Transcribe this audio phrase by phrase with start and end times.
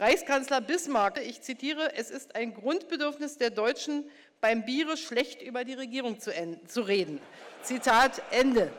[0.00, 4.04] Reichskanzler Bismarck, ich zitiere, es ist ein Grundbedürfnis der Deutschen,
[4.40, 6.30] beim Biere schlecht über die Regierung zu,
[6.68, 7.18] zu reden.
[7.64, 8.70] Zitat Ende.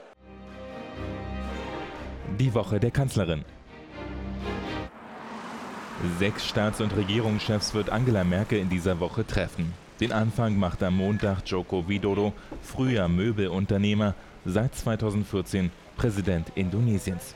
[2.40, 3.44] Die Woche der Kanzlerin.
[6.20, 9.74] Sechs Staats- und Regierungschefs wird Angela Merkel in dieser Woche treffen.
[10.00, 12.32] Den Anfang macht am Montag Joko Widodo,
[12.62, 14.16] früher Möbelunternehmer,
[14.46, 17.36] seit 2014 Präsident Indonesiens.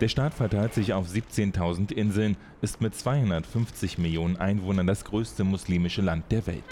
[0.00, 6.02] Der Staat verteilt sich auf 17.000 Inseln, ist mit 250 Millionen Einwohnern das größte muslimische
[6.02, 6.64] Land der Welt.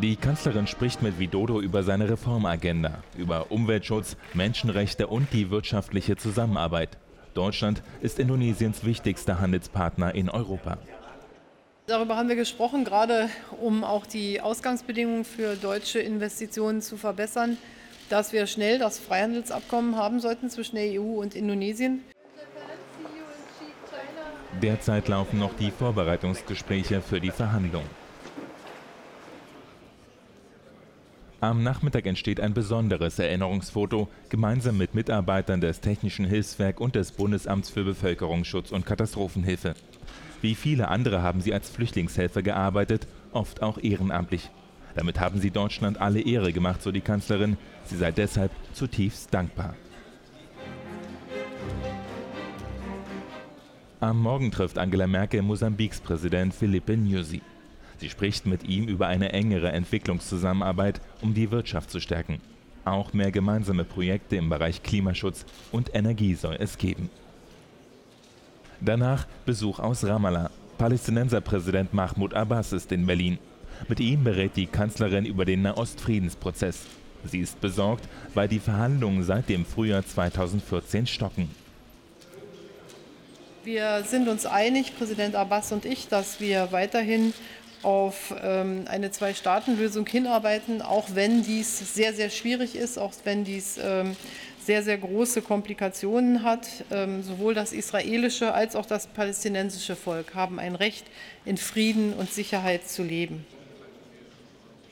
[0.00, 6.96] Die Kanzlerin spricht mit Widodo über seine Reformagenda, über Umweltschutz, Menschenrechte und die wirtschaftliche Zusammenarbeit.
[7.34, 10.78] Deutschland ist Indonesiens wichtigster Handelspartner in Europa.
[11.86, 13.28] Darüber haben wir gesprochen, gerade
[13.60, 17.58] um auch die Ausgangsbedingungen für deutsche Investitionen zu verbessern,
[18.08, 22.02] dass wir schnell das Freihandelsabkommen haben sollten zwischen der EU und Indonesien.
[24.62, 27.90] Derzeit laufen noch die Vorbereitungsgespräche für die Verhandlungen.
[31.40, 37.68] Am Nachmittag entsteht ein besonderes Erinnerungsfoto, gemeinsam mit Mitarbeitern des Technischen Hilfswerk und des Bundesamts
[37.68, 39.74] für Bevölkerungsschutz und Katastrophenhilfe.
[40.44, 44.50] Wie viele andere haben sie als Flüchtlingshelfer gearbeitet, oft auch ehrenamtlich.
[44.94, 47.56] Damit haben sie Deutschland alle Ehre gemacht, so die Kanzlerin.
[47.86, 49.74] Sie sei deshalb zutiefst dankbar.
[54.00, 57.40] Am Morgen trifft Angela Merkel Mosambiks Präsident Philippe Nyusi.
[57.96, 62.42] Sie spricht mit ihm über eine engere Entwicklungszusammenarbeit, um die Wirtschaft zu stärken.
[62.84, 67.08] Auch mehr gemeinsame Projekte im Bereich Klimaschutz und Energie soll es geben.
[68.84, 70.50] Danach Besuch aus Ramallah.
[70.76, 73.38] Palästinenserpräsident Mahmoud Abbas ist in Berlin.
[73.88, 76.80] Mit ihm berät die Kanzlerin über den Nahostfriedensprozess.
[77.24, 81.50] Sie ist besorgt, weil die Verhandlungen seit dem Frühjahr 2014 stocken.
[83.64, 87.32] Wir sind uns einig, Präsident Abbas und ich, dass wir weiterhin
[87.82, 93.78] auf ähm, eine Zwei-Staaten-Lösung hinarbeiten, auch wenn dies sehr, sehr schwierig ist, auch wenn dies
[93.82, 94.16] ähm,
[94.66, 96.84] sehr, sehr große Komplikationen hat.
[96.90, 101.06] Ähm, sowohl das israelische als auch das palästinensische Volk haben ein Recht,
[101.44, 103.44] in Frieden und Sicherheit zu leben.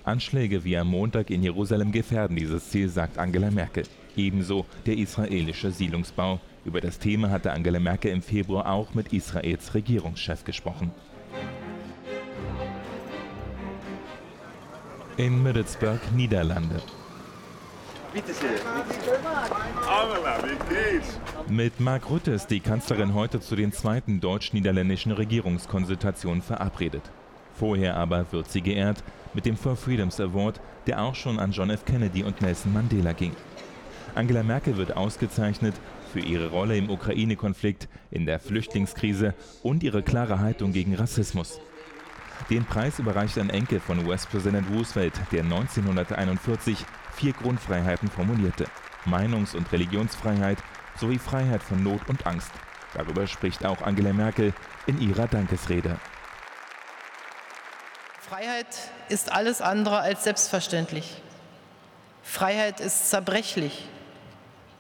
[0.05, 3.85] Anschläge wie am Montag in Jerusalem gefährden dieses Ziel, sagt Angela Merkel.
[4.17, 6.41] Ebenso der israelische Siedlungsbau.
[6.65, 10.93] Über das Thema hatte Angela Merkel im Februar auch mit Israels Regierungschef gesprochen.
[15.17, 16.81] in Middlesbrough, Niederlande.
[21.49, 27.03] Mit Mark Rutte ist die Kanzlerin heute zu den zweiten deutsch-niederländischen Regierungskonsultationen verabredet.
[27.55, 29.03] Vorher aber wird sie geehrt
[29.33, 31.87] mit dem For Freedoms Award, der auch schon an John F.
[31.87, 33.33] Kennedy und Nelson Mandela ging.
[34.15, 35.75] Angela Merkel wird ausgezeichnet
[36.13, 41.61] für ihre Rolle im Ukraine-Konflikt, in der Flüchtlingskrise und ihre klare Haltung gegen Rassismus.
[42.51, 48.67] Den Preis überreicht ein Enkel von US-Präsident Roosevelt, der 1941 vier Grundfreiheiten formulierte:
[49.05, 50.59] Meinungs- und Religionsfreiheit
[50.97, 52.51] sowie Freiheit von Not und Angst.
[52.95, 54.53] Darüber spricht auch Angela Merkel
[54.87, 55.99] in ihrer Dankesrede.
[58.21, 58.67] Freiheit
[59.09, 61.23] ist alles andere als selbstverständlich.
[62.23, 63.89] Freiheit ist zerbrechlich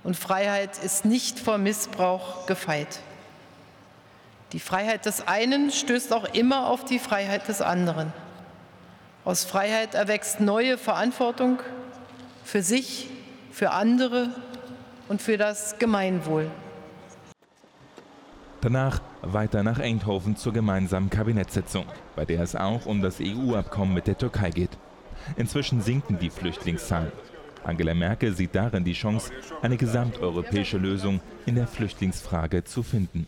[0.04, 3.00] und Freiheit ist nicht vor Missbrauch gefeit.
[4.52, 8.12] Die Freiheit des einen stößt auch immer auf die Freiheit des anderen.
[9.24, 11.60] Aus Freiheit erwächst neue Verantwortung
[12.44, 13.08] für sich,
[13.50, 14.28] für andere
[15.08, 16.50] und für das Gemeinwohl.
[18.60, 24.06] Danach weiter nach Eindhoven zur gemeinsamen Kabinettssitzung, bei der es auch um das EU-Abkommen mit
[24.06, 24.76] der Türkei geht.
[25.36, 27.10] Inzwischen sinken die Flüchtlingszahlen.
[27.64, 29.32] Angela Merkel sieht darin die Chance,
[29.62, 33.26] eine gesamteuropäische Lösung in der Flüchtlingsfrage zu finden.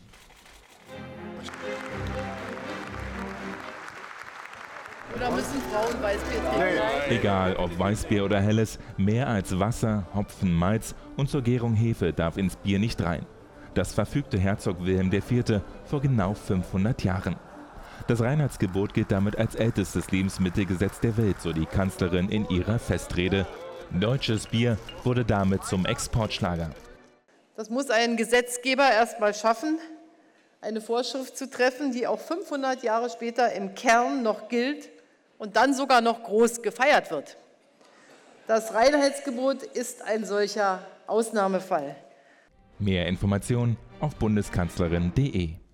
[5.35, 7.11] Müssen Frauen Weißbier trinken?
[7.11, 12.37] Egal ob Weißbier oder Helles, mehr als Wasser, Hopfen, Malz und zur Gärung Hefe darf
[12.37, 13.27] ins Bier nicht rein.
[13.75, 15.61] Das verfügte Herzog Wilhelm IV.
[15.85, 17.37] vor genau 500 Jahren.
[18.07, 23.47] Das Reinheitsgebot gilt damit als ältestes Lebensmittelgesetz der Welt, so die Kanzlerin in ihrer Festrede.
[23.91, 26.71] Deutsches Bier wurde damit zum Exportschlager.
[27.57, 29.79] Das muss ein Gesetzgeber erst mal schaffen,
[30.61, 34.89] eine Vorschrift zu treffen, die auch 500 Jahre später im Kern noch gilt
[35.45, 37.37] und dann sogar noch groß gefeiert wird.
[38.47, 41.97] Das Reinheitsgebot ist ein solcher Ausnahmefall.
[42.79, 45.57] Mehr Informationen auf bundeskanzlerin.de